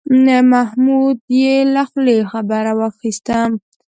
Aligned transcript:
محمود 0.53 1.17
یې 1.41 1.55
له 1.73 1.83
خولې 1.89 2.17
خبره 2.31 2.71
واخیسته. 2.79 3.37